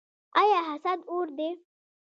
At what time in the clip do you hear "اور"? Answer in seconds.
1.11-1.27